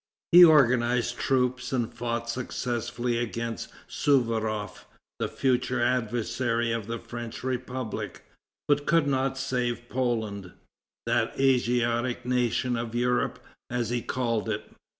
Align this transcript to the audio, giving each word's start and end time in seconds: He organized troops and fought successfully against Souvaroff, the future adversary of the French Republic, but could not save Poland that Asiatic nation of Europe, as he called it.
He 0.31 0.43
organized 0.43 1.19
troops 1.19 1.71
and 1.71 1.93
fought 1.93 2.27
successfully 2.27 3.19
against 3.19 3.69
Souvaroff, 3.87 4.85
the 5.19 5.27
future 5.27 5.79
adversary 5.79 6.71
of 6.71 6.87
the 6.87 6.97
French 6.97 7.43
Republic, 7.43 8.23
but 8.67 8.87
could 8.87 9.05
not 9.05 9.37
save 9.37 9.87
Poland 9.89 10.53
that 11.05 11.39
Asiatic 11.39 12.25
nation 12.25 12.75
of 12.75 12.95
Europe, 12.95 13.37
as 13.69 13.91
he 13.91 14.01
called 14.01 14.49
it. 14.49 14.71